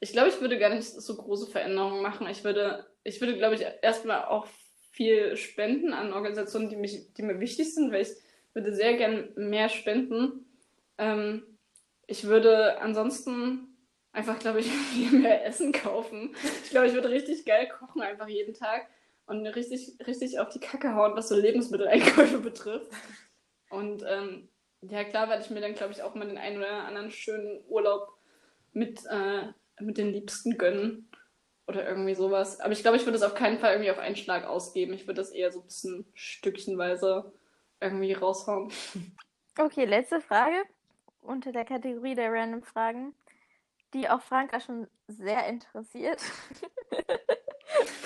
[0.00, 2.26] ich glaube, ich würde gar nicht so große Veränderungen machen.
[2.28, 4.46] Ich würde, ich würde, glaube ich, erstmal auch
[4.92, 8.12] viel spenden an Organisationen, die, mich, die mir wichtig sind, weil ich
[8.52, 10.46] würde sehr gern mehr spenden.
[10.98, 11.58] Ähm,
[12.06, 13.74] ich würde ansonsten
[14.12, 16.34] einfach, glaube ich, viel mehr Essen kaufen.
[16.62, 18.86] Ich glaube, ich würde richtig geil kochen, einfach jeden Tag
[19.26, 22.92] und richtig, richtig auf die Kacke hauen, was so Lebensmitteleinkäufe betrifft.
[23.70, 24.48] Und ähm,
[24.82, 27.64] ja, klar werde ich mir dann, glaube ich, auch mal den einen oder anderen schönen
[27.68, 28.08] Urlaub
[28.72, 29.48] mit, äh,
[29.80, 31.10] mit den Liebsten gönnen.
[31.66, 32.60] Oder irgendwie sowas.
[32.60, 34.92] Aber ich glaube, ich würde es auf keinen Fall irgendwie auf einen Schlag ausgeben.
[34.92, 37.32] Ich würde das eher so ein bisschen stückchenweise
[37.80, 38.70] irgendwie raushauen.
[39.56, 40.64] Okay, letzte Frage
[41.24, 43.14] unter der Kategorie der Random Fragen,
[43.92, 46.20] die auch Franka schon sehr interessiert.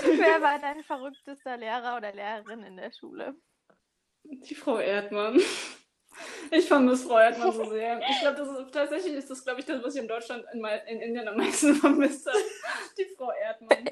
[0.02, 3.35] Wer war dein verrücktester Lehrer oder Lehrerin in der Schule?
[4.22, 5.40] Die Frau Erdmann.
[6.50, 8.00] Ich vermisse Frau Erdmann so sehr.
[8.09, 10.64] Ich glaube, das ist tatsächlich ist das, glaube ich, das, was ich in Deutschland in,
[10.87, 12.38] in Indien am meisten vermisst habe.
[12.98, 13.85] Die Frau Erdmann.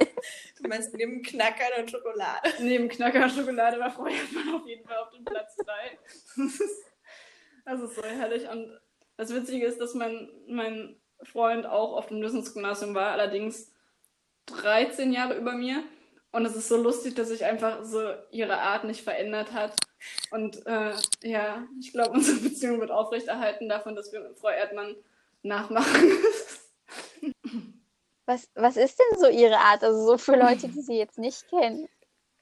[0.60, 2.52] Du meinst neben Knacker und Schokolade?
[2.58, 5.98] Neben Knacker und Schokolade war Frau Erdmann auf jeden Fall auf dem Platz 3.
[7.68, 8.48] Das ist so herrlich.
[8.48, 8.80] Und
[9.16, 13.72] das Witzige ist, dass mein, mein Freund auch auf dem Lösungsgymnasium war, allerdings
[14.46, 15.82] 13 Jahre über mir.
[16.32, 19.74] Und es ist so lustig, dass sich einfach so ihre Art nicht verändert hat.
[20.30, 24.96] Und äh, ja, ich glaube, unsere Beziehung wird aufrechterhalten davon, dass wir mit Frau Erdmann
[25.42, 26.10] nachmachen.
[28.26, 29.82] was, was ist denn so Ihre Art?
[29.82, 31.88] Also so für Leute, die Sie jetzt nicht kennen.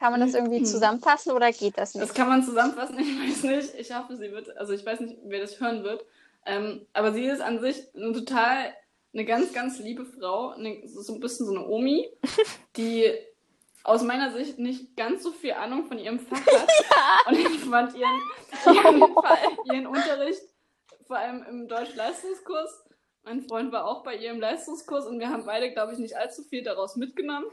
[0.01, 0.65] Kann man das irgendwie hm.
[0.65, 2.03] zusammenfassen oder geht das nicht?
[2.03, 3.75] Das kann man zusammenfassen, ich weiß nicht.
[3.79, 6.05] Ich hoffe, sie wird, also ich weiß nicht, wer das hören wird.
[6.47, 8.75] Ähm, aber sie ist an sich eine total,
[9.13, 12.09] eine ganz, ganz liebe Frau, eine, so ein bisschen so eine Omi,
[12.77, 13.11] die
[13.83, 16.69] aus meiner Sicht nicht ganz so viel Ahnung von ihrem Fach hat.
[16.69, 17.31] Ja.
[17.31, 18.21] Und ich fand ihren,
[18.67, 19.15] ihren,
[19.73, 20.43] ihren Unterricht,
[21.07, 22.85] vor allem im Deutsch-Leistungskurs,
[23.25, 26.17] mein Freund war auch bei ihr im Leistungskurs und wir haben beide, glaube ich, nicht
[26.17, 27.47] allzu viel daraus mitgenommen.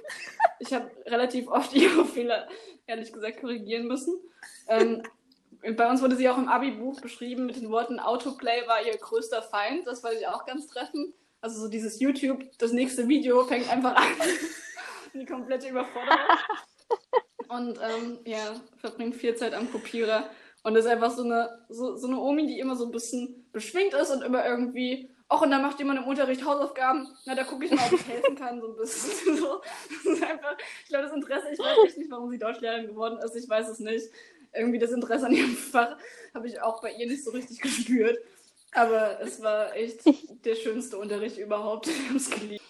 [0.60, 2.49] Ich habe relativ oft ihre Fehler,
[2.88, 4.19] ehrlich gesagt, korrigieren müssen.
[4.67, 5.01] Ähm,
[5.62, 9.41] bei uns wurde sie auch im Abi-Buch beschrieben mit den Worten Autoplay war ihr größter
[9.43, 9.86] Feind.
[9.86, 11.13] Das fand ich auch ganz treffend.
[11.39, 14.04] Also so dieses YouTube, das nächste Video fängt einfach an.
[15.13, 16.19] Die komplette Überforderung.
[17.50, 20.30] Und ähm, ja, verbringt viel Zeit am Kopierer.
[20.63, 23.93] Und ist einfach so eine, so, so eine Omi, die immer so ein bisschen beschwingt
[23.95, 27.65] ist und immer irgendwie, ach, und dann macht jemand im Unterricht Hausaufgaben, na, da gucke
[27.65, 29.38] ich mal, ob ich helfen kann, so ein bisschen.
[29.38, 29.60] So.
[29.89, 33.19] Das ist einfach, ich glaube, das Interesse, ich weiß echt nicht, warum sie Deutschlehrerin geworden
[33.26, 34.06] ist, ich weiß es nicht
[34.54, 35.98] irgendwie das Interesse an ihrem Fach
[36.34, 38.18] habe ich auch bei ihr nicht so richtig gespürt.
[38.74, 40.02] Aber es war echt
[40.46, 41.88] der schönste Unterricht überhaupt.
[41.88, 42.64] Ich habe es geliebt.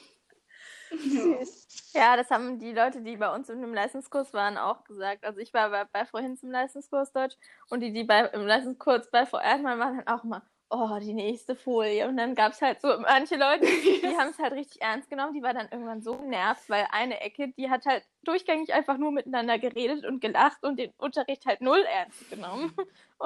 [0.92, 1.94] Süß.
[1.94, 5.24] Ja, das haben die Leute, die bei uns im Leistungskurs waren, auch gesagt.
[5.24, 7.36] Also ich war bei, bei Frau Hinz im Leistungskurs Deutsch
[7.70, 11.14] und die, die bei, im Leistungskurs bei Frau Erdmann waren, dann auch mal, oh, die
[11.14, 12.08] nächste Folie.
[12.08, 15.34] Und dann gab es halt so manche Leute, die haben es halt richtig ernst genommen.
[15.34, 19.12] Die war dann irgendwann so genervt, weil eine Ecke, die hat halt durchgängig einfach nur
[19.12, 22.74] miteinander geredet und gelacht und den Unterricht halt null ernst genommen.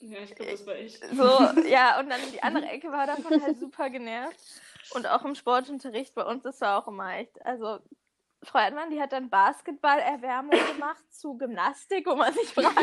[0.00, 1.00] Ja, ich glaube, das war ich.
[1.12, 4.36] So, ja, und dann die andere Ecke war davon halt super genervt.
[4.90, 7.78] Und auch im Sportunterricht bei uns, das war auch immer echt, also
[8.44, 12.78] Frau Erdmann, die hat dann Basketballerwärmung gemacht zu Gymnastik, wo man sich fragt,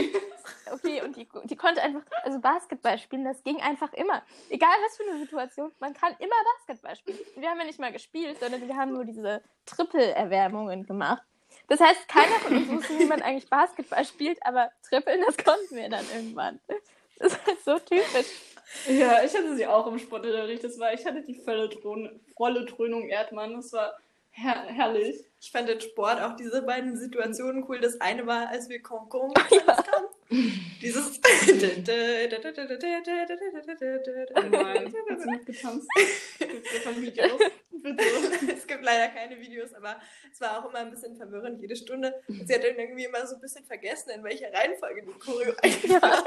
[0.71, 4.21] okay, und die, die konnte einfach, also Basketball spielen, das ging einfach immer.
[4.49, 7.19] Egal was für eine Situation, man kann immer Basketball spielen.
[7.35, 11.23] Wir haben ja nicht mal gespielt, sondern wir haben nur diese Triple-Erwärmungen gemacht.
[11.67, 15.75] Das heißt, keiner von uns wusste, wie man eigentlich Basketball spielt, aber Trippeln, das konnten
[15.75, 16.59] wir dann irgendwann.
[17.17, 18.27] Das ist halt so typisch.
[18.87, 20.63] Ja, ich hatte sie auch im Sportunterricht.
[20.63, 21.69] Das war, ich hatte die volle,
[22.35, 23.53] volle Dröhnung Erdmann.
[23.53, 23.97] Das war
[24.31, 25.23] her herrlich.
[25.43, 27.79] Ich fand den Sport auch diese beiden Situationen cool.
[27.79, 29.73] Das eine war, als wir Concon ja.
[29.73, 30.07] kamen.
[30.79, 31.19] Dieses.
[38.53, 39.99] Es gibt leider keine Videos, aber
[40.31, 42.21] es war auch immer ein bisschen verwirrend jede Stunde.
[42.27, 45.91] Sie hat dann irgendwie immer so ein bisschen vergessen, in welcher Reihenfolge die Choreo eigentlich
[45.99, 46.23] war.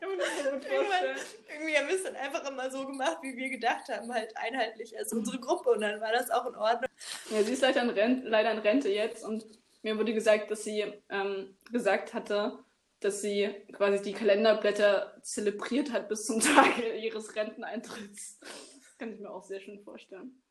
[0.00, 1.16] Irgendwann,
[1.48, 4.96] irgendwie haben wir es dann einfach immer so gemacht, wie wir gedacht haben, halt einheitlich
[4.98, 6.90] als unsere Gruppe und dann war das auch in Ordnung.
[7.30, 9.44] Ja, sie ist leider in Rente, leider in Rente jetzt und
[9.82, 12.58] mir wurde gesagt, dass sie ähm, gesagt hatte,
[13.00, 18.40] dass sie quasi die Kalenderblätter zelebriert hat bis zum Tage ihres Renteneintritts.
[18.40, 20.42] Das kann ich mir auch sehr schön vorstellen.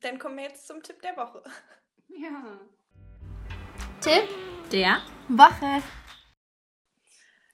[0.00, 1.42] Dann kommen wir jetzt zum Tipp der Woche.
[2.08, 2.60] Ja.
[4.00, 4.28] Tipp
[4.72, 5.82] der Woche.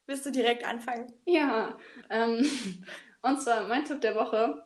[0.06, 1.12] Willst du direkt anfangen?
[1.24, 1.76] Ja.
[2.10, 2.48] Ähm,
[3.22, 4.62] und zwar mein Tipp der Woche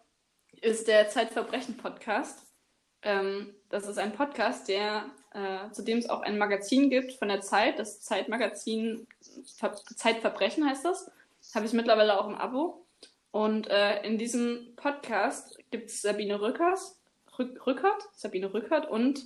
[0.61, 2.47] ist der Zeitverbrechen-Podcast.
[3.03, 7.29] Ähm, das ist ein Podcast, der, äh, zu dem es auch ein Magazin gibt von
[7.29, 7.79] der Zeit.
[7.79, 9.07] Das Zeitmagazin
[9.57, 11.11] Ver Zeitverbrechen heißt das.
[11.55, 12.85] Habe ich mittlerweile auch im Abo.
[13.31, 17.01] Und äh, in diesem Podcast gibt es Sabine Rückers,
[17.39, 19.25] Rück, Rückert, Sabine Rückert und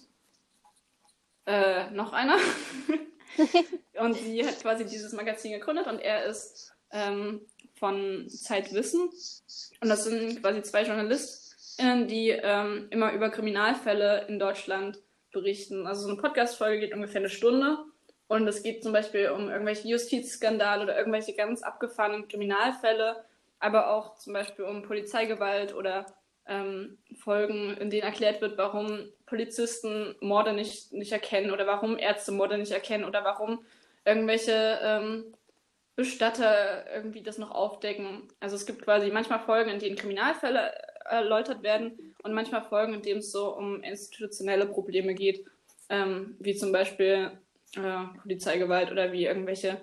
[1.46, 2.36] äh, noch einer.
[3.98, 7.40] und sie hat quasi dieses Magazin gegründet und er ist ähm,
[7.74, 9.10] von Zeitwissen.
[9.80, 15.00] Und das sind quasi zwei JournalistInnen, die ähm, immer über Kriminalfälle in Deutschland
[15.32, 15.86] berichten.
[15.86, 17.78] Also so eine Podcast-Folge geht ungefähr eine Stunde.
[18.26, 23.22] Und es geht zum Beispiel um irgendwelche Justizskandale oder irgendwelche ganz abgefahrenen Kriminalfälle,
[23.58, 26.06] aber auch zum Beispiel um Polizeigewalt oder
[26.46, 32.32] ähm, Folgen, in denen erklärt wird, warum Polizisten Morde nicht, nicht erkennen oder warum Ärzte
[32.32, 33.64] Morde nicht erkennen oder warum
[34.04, 35.34] irgendwelche ähm,
[35.96, 38.28] Bestatter irgendwie das noch aufdecken.
[38.40, 40.72] Also es gibt quasi manchmal Folgen, in denen Kriminalfälle
[41.04, 45.44] erläutert werden und manchmal Folgen, in denen es so um institutionelle Probleme geht,
[45.88, 47.30] ähm, wie zum Beispiel
[47.76, 49.80] äh, Polizeigewalt oder wie irgendwelche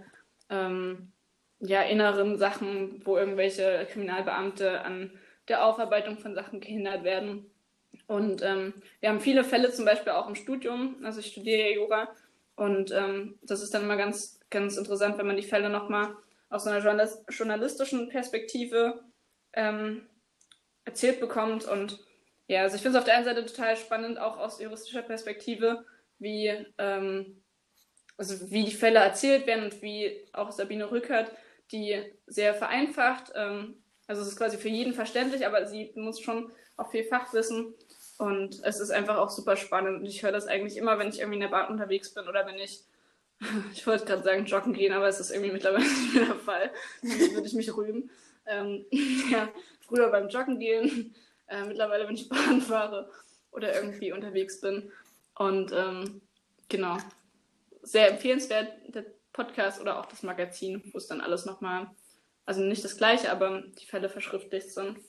[0.50, 1.14] ähm,
[1.60, 5.12] ja, inneren Sachen, wo irgendwelche Kriminalbeamte an
[5.48, 7.51] der Aufarbeitung von Sachen gehindert werden.
[8.12, 10.98] Und ähm, wir haben viele Fälle zum Beispiel auch im Studium.
[11.02, 12.14] Also ich studiere Yoga
[12.58, 16.14] und ähm, das ist dann immer ganz, ganz interessant, wenn man die Fälle nochmal
[16.50, 16.86] aus einer
[17.30, 19.02] journalistischen Perspektive
[19.54, 20.02] ähm,
[20.84, 21.64] erzählt bekommt.
[21.64, 22.00] Und
[22.48, 25.86] ja, also ich finde es auf der einen Seite total spannend, auch aus juristischer Perspektive,
[26.20, 26.48] wie,
[26.80, 27.42] ähm,
[28.18, 31.32] also wie die Fälle erzählt werden und wie auch Sabine Rückert
[31.72, 36.52] die sehr vereinfacht ähm, also es ist quasi für jeden verständlich, aber sie muss schon
[36.76, 37.74] auch viel Fachwissen.
[38.22, 40.00] Und es ist einfach auch super spannend.
[40.00, 42.46] Und ich höre das eigentlich immer, wenn ich irgendwie in der Bahn unterwegs bin oder
[42.46, 42.82] wenn ich,
[43.74, 46.72] ich wollte gerade sagen, joggen gehen, aber es ist irgendwie mittlerweile nicht mehr der Fall.
[47.02, 48.12] Dann würde ich mich rühmen.
[48.46, 48.86] Ähm,
[49.32, 49.50] ja,
[49.88, 51.16] früher beim Joggen gehen,
[51.48, 53.10] äh, mittlerweile, wenn ich Bahn fahre
[53.52, 54.92] oder irgendwie unterwegs bin.
[55.36, 56.22] Und ähm,
[56.70, 56.98] genau,
[57.82, 61.90] sehr empfehlenswert, der Podcast oder auch das Magazin, wo es dann alles nochmal
[62.46, 65.00] also nicht das gleiche, aber die Fälle verschriftlicht sind.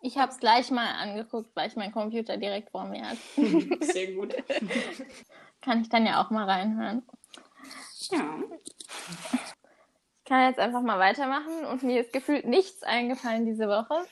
[0.00, 3.18] Ich habe es gleich mal angeguckt, weil ich meinen Computer direkt vor mir hatte.
[3.80, 4.34] Sehr gut.
[5.60, 7.02] Kann ich dann ja auch mal reinhören.
[8.10, 8.38] Ja.
[10.18, 14.06] Ich kann jetzt einfach mal weitermachen und mir ist gefühlt nichts eingefallen diese Woche.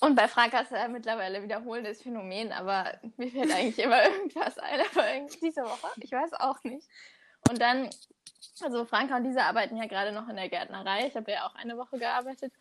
[0.00, 4.80] Und bei Franka ist ja mittlerweile wiederholendes Phänomen, aber mir fällt eigentlich immer irgendwas ein,
[4.92, 6.86] aber irgendwie diese Woche, ich weiß auch nicht.
[7.48, 7.90] Und dann
[8.62, 11.06] also Franka und Lisa arbeiten ja gerade noch in der Gärtnerei.
[11.06, 12.52] Ich habe ja auch eine Woche gearbeitet.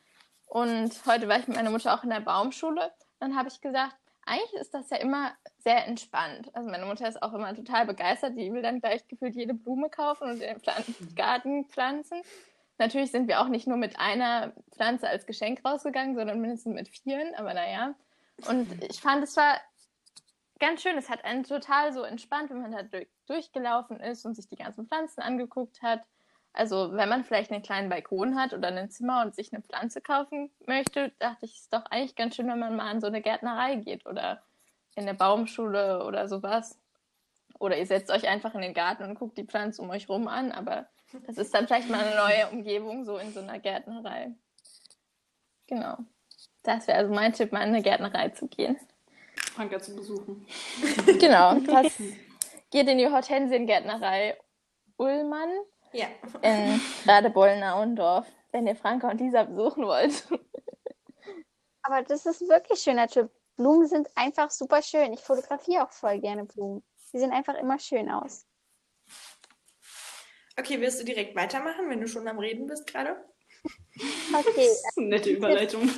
[0.46, 2.92] Und heute war ich mit meiner Mutter auch in der Baumschule.
[3.20, 6.50] Dann habe ich gesagt, eigentlich ist das ja immer sehr entspannt.
[6.54, 8.38] Also meine Mutter ist auch immer total begeistert.
[8.38, 10.62] Die will dann gleich gefühlt jede Blume kaufen und den
[11.16, 12.22] Garten pflanzen.
[12.78, 16.90] Natürlich sind wir auch nicht nur mit einer Pflanze als Geschenk rausgegangen, sondern mindestens mit
[16.90, 17.96] vieren, aber naja.
[18.50, 19.62] Und ich fand, es war
[20.60, 20.98] ganz schön.
[20.98, 24.58] Es hat einen total so entspannt, wenn man da durch, durchgelaufen ist und sich die
[24.58, 26.02] ganzen Pflanzen angeguckt hat.
[26.58, 30.00] Also, wenn man vielleicht einen kleinen Balkon hat oder ein Zimmer und sich eine Pflanze
[30.00, 33.08] kaufen möchte, dachte ich, es ist doch eigentlich ganz schön, wenn man mal in so
[33.08, 34.42] eine Gärtnerei geht oder
[34.96, 36.80] in eine Baumschule oder sowas.
[37.60, 40.30] Oder ihr setzt euch einfach in den Garten und guckt die Pflanze um euch rum
[40.30, 40.88] an, aber
[41.28, 44.32] das ist dann vielleicht mal eine neue Umgebung, so in so einer Gärtnerei.
[45.68, 45.98] Genau.
[46.64, 48.78] Das wäre also mein Tipp, mal in eine Gärtnerei zu gehen.
[49.54, 50.46] Franka zu besuchen.
[51.20, 51.60] Genau.
[51.66, 52.02] Das
[52.72, 54.38] geht in die Hortensiengärtnerei
[54.98, 55.50] Ullmann
[55.96, 56.08] ja.
[56.42, 60.28] in Radebeul-Nauendorf, wenn ihr Franka und Lisa besuchen wollt.
[61.84, 63.30] Aber das ist wirklich schöner Tipp.
[63.58, 65.14] Blumen sind einfach super schön.
[65.14, 66.84] Ich fotografiere auch voll gerne Blumen.
[67.14, 68.46] Die sehen einfach immer schön aus.
[70.58, 73.24] Okay, willst du direkt weitermachen, wenn du schon am Reden bist gerade?
[74.34, 74.70] Okay.
[74.96, 75.90] Nette Überleitung.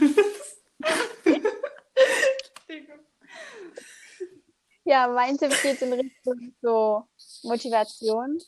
[4.84, 7.08] ja, mein Tipp geht in Richtung so
[7.44, 8.40] Motivation.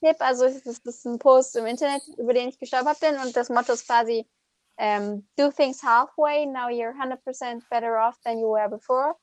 [0.00, 3.48] Tipp, also es ist ein Post im Internet, über den ich gestolpert bin und das
[3.48, 4.26] Motto ist quasi
[4.78, 9.16] ähm, do things halfway, now you're 100% better off than you were before.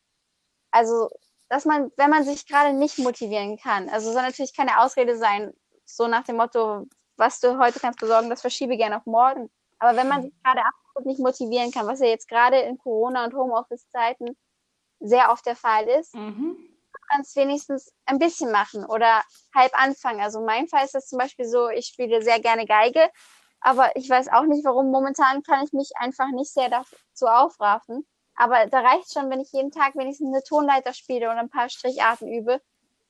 [0.71, 1.09] Also,
[1.49, 5.53] dass man, wenn man sich gerade nicht motivieren kann, also soll natürlich keine Ausrede sein,
[5.85, 9.51] so nach dem Motto, was du heute kannst besorgen, das verschiebe gerne auf morgen.
[9.77, 10.25] Aber wenn man mhm.
[10.25, 14.35] sich gerade absolut nicht motivieren kann, was ja jetzt gerade in Corona- und Homeoffice-Zeiten
[14.99, 16.57] sehr oft der Fall ist, mhm.
[17.13, 19.21] Kannst wenigstens ein bisschen machen oder
[19.55, 20.21] halb anfangen.
[20.21, 23.09] Also mein Fall ist das zum Beispiel so, ich spiele sehr gerne Geige,
[23.61, 24.91] aber ich weiß auch nicht, warum.
[24.91, 28.07] Momentan kann ich mich einfach nicht sehr dazu aufraffen.
[28.35, 31.69] Aber da reicht schon, wenn ich jeden Tag wenigstens eine Tonleiter spiele und ein paar
[31.69, 32.61] Stricharten übe,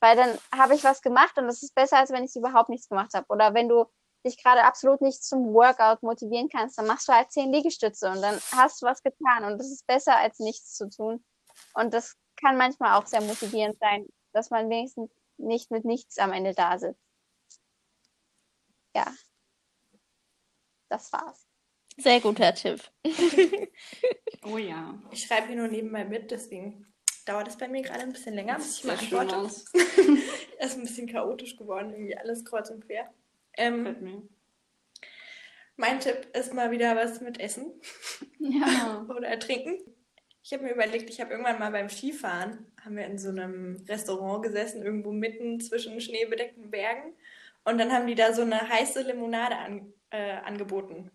[0.02, 2.90] weil dann habe ich was gemacht und das ist besser, als wenn ich überhaupt nichts
[2.90, 3.26] gemacht habe.
[3.30, 3.86] Oder wenn du
[4.26, 8.22] dich gerade absolut nicht zum Workout motivieren kannst, dann machst du halt zehn Liegestütze und
[8.22, 11.24] dann hast du was getan und das ist besser, als nichts zu tun.
[11.74, 16.34] Und das kann manchmal auch sehr motivierend sein, dass man wenigstens nicht mit nichts am
[16.34, 17.00] Ende da sitzt.
[18.96, 19.12] Ja.
[20.90, 21.48] Das war's.
[21.98, 22.82] Sehr guter Tipp.
[24.44, 25.00] oh ja.
[25.12, 26.88] Ich schreibe hier nur nebenbei mit, deswegen
[27.26, 29.52] dauert es bei mir gerade ein bisschen länger, bis ich mal antworte.
[30.60, 33.14] Es ist ein bisschen chaotisch geworden, irgendwie alles kreuz und quer.
[33.58, 34.30] Ähm,
[35.76, 37.74] mein Tipp ist mal wieder was mit Essen.
[38.40, 39.06] Ja.
[39.18, 39.80] Oder Trinken.
[40.44, 43.82] Ich habe mir überlegt, ich habe irgendwann mal beim Skifahren, haben wir in so einem
[43.88, 47.14] Restaurant gesessen, irgendwo mitten zwischen schneebedeckten Bergen.
[47.64, 51.12] Und dann haben die da so eine heiße Limonade an, äh, angeboten.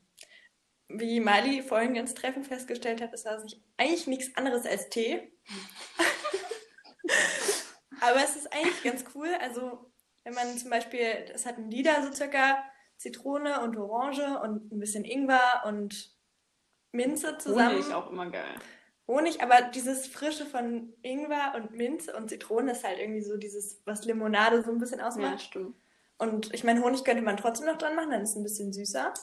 [0.89, 5.31] Wie Mali vorhin ganz treffend festgestellt hat, ist das eigentlich nichts anderes als Tee.
[8.01, 9.29] Aber es ist eigentlich ganz cool.
[9.43, 9.93] Also,
[10.25, 12.65] wenn man zum Beispiel, es hat ein Lieder so circa
[12.97, 16.17] Zitrone und Orange und ein bisschen Ingwer und
[16.93, 17.77] Minze zusammen.
[17.77, 18.55] Honig auch immer geil.
[19.09, 23.81] Honig, aber dieses Frische von Ingwer und Minze und Zitrone ist halt irgendwie so dieses,
[23.87, 25.33] was Limonade so ein bisschen ausmacht.
[25.33, 25.77] Ja, stimmt.
[26.19, 28.73] Und ich meine, Honig könnte man trotzdem noch dran machen, dann ist es ein bisschen
[28.73, 29.15] süßer.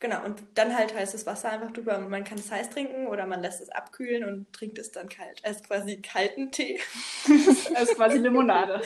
[0.00, 1.98] Genau, und dann halt heißes Wasser einfach drüber.
[1.98, 5.08] Und man kann es heiß trinken oder man lässt es abkühlen und trinkt es dann
[5.08, 5.44] kalt.
[5.44, 6.78] Als quasi kalten Tee.
[7.74, 8.80] Als quasi Limonade.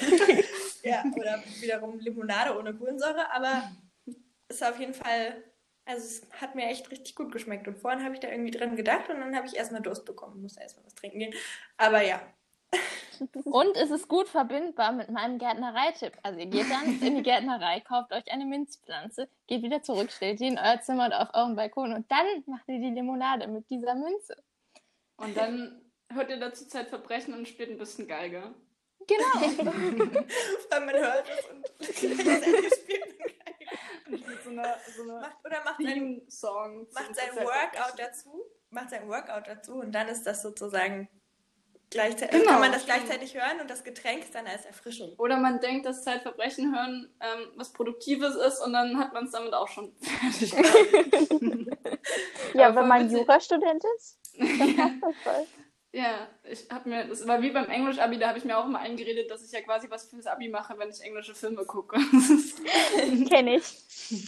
[0.83, 3.31] ja, oder wiederum Limonade ohne Kohlensäure.
[3.31, 3.71] Aber
[4.49, 5.45] es ist auf jeden Fall,
[5.85, 7.67] also es hat mir echt richtig gut geschmeckt.
[7.69, 10.43] Und vorhin habe ich da irgendwie dran gedacht und dann habe ich erstmal Durst bekommen.
[10.43, 11.35] Muss erstmal was trinken gehen.
[11.77, 12.23] Aber ja,
[13.45, 16.13] und es ist gut verbindbar mit meinem Gärtnereitipp.
[16.23, 20.41] Also ihr geht dann in die Gärtnerei, kauft euch eine Minzpflanze, geht wieder zurück, stellt
[20.41, 23.69] die in euer Zimmer oder auf euren Balkon und dann macht ihr die Limonade mit
[23.71, 24.37] dieser Minze.
[25.17, 25.81] Und dann
[26.13, 28.55] hört ihr dazu Zeitverbrechen und spielt ein bisschen Geige.
[29.07, 29.33] Genau.
[30.71, 33.42] Weil man hört es und spielt
[34.45, 36.87] so eine, so eine macht, oder macht einen Song.
[36.93, 38.45] Macht sein Workout dazu.
[38.71, 41.09] Macht sein Workout dazu und dann ist das sozusagen
[41.93, 42.53] Gleichzeitig genau.
[42.53, 45.13] kann man das gleichzeitig hören und das Getränk ist dann als Erfrischung.
[45.19, 49.33] Oder man denkt, dass Zeitverbrechen hören ähm, was Produktives ist und dann hat man es
[49.33, 50.53] damit auch schon fertig.
[52.55, 55.47] ja, wenn man Jurastudent ist, dann passt das voll.
[55.93, 58.79] Ja, ich habe mir, das war wie beim Englisch-Abi, da habe ich mir auch immer
[58.79, 61.97] eingeredet, dass ich ja quasi was fürs Abi mache, wenn ich englische Filme gucke.
[63.29, 64.27] Kenne ich.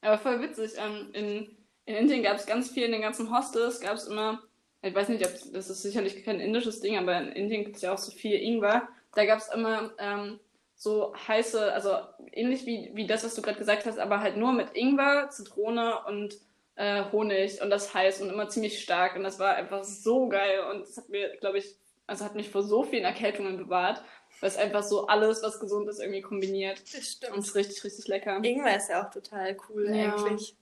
[0.00, 0.72] Aber voll witzig.
[0.78, 4.42] Ähm, in, in Indien gab es ganz viel, in den ganzen Hostels gab es immer
[4.82, 7.82] ich weiß nicht, ob das ist sicherlich kein indisches Ding, aber in Indien gibt es
[7.82, 8.88] ja auch so viel Ingwer.
[9.14, 10.40] Da gab es immer ähm,
[10.74, 11.96] so heiße, also
[12.32, 16.04] ähnlich wie, wie das, was du gerade gesagt hast, aber halt nur mit Ingwer, Zitrone
[16.06, 16.36] und
[16.82, 19.14] äh, Honig und das heiß und immer ziemlich stark.
[19.14, 21.76] Und das war einfach so geil und das hat mir, glaube ich,
[22.08, 24.02] also hat mich vor so vielen Erkältungen bewahrt,
[24.40, 26.82] weil es einfach so alles, was gesund ist, irgendwie kombiniert.
[26.92, 27.34] Das stimmt.
[27.34, 28.40] Und es ist richtig, richtig lecker.
[28.42, 30.12] Ingwer ist ja auch total cool ja.
[30.12, 30.56] eigentlich.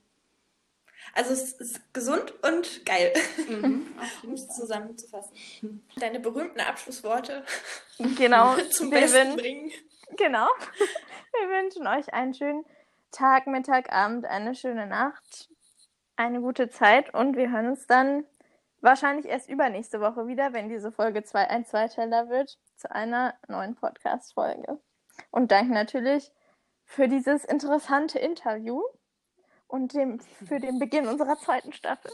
[1.13, 3.11] Also es ist gesund und geil,
[3.49, 3.87] mhm,
[4.23, 5.83] um es zusammenzufassen.
[5.97, 7.43] Deine berühmten Abschlussworte
[8.15, 9.71] genau, zum Besten bringen.
[10.17, 10.47] Genau.
[11.33, 12.63] Wir wünschen euch einen schönen
[13.11, 15.49] Tag, Mittag, Abend, eine schöne Nacht,
[16.21, 18.25] eine gute Zeit und wir hören uns dann
[18.79, 23.75] wahrscheinlich erst übernächste Woche wieder, wenn diese Folge zwei, ein Zweiteiler wird, zu einer neuen
[23.75, 24.79] Podcast-Folge.
[25.31, 26.31] Und danke natürlich
[26.85, 28.81] für dieses interessante Interview
[29.67, 32.11] und dem, für den Beginn unserer zweiten Staffel.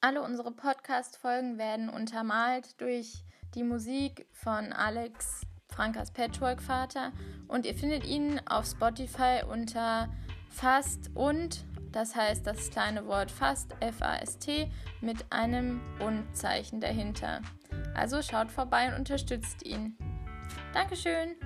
[0.00, 7.12] Alle unsere Podcast-Folgen werden untermalt durch die Musik von Alex Frankas Patchwork-Vater
[7.48, 10.08] und ihr findet ihn auf Spotify unter
[10.48, 11.64] Fast und,
[11.96, 14.70] das heißt das kleine Wort Fast, F-A-S-T,
[15.00, 17.40] mit einem Und-Zeichen dahinter.
[17.94, 19.96] Also schaut vorbei und unterstützt ihn.
[20.74, 21.36] Dankeschön!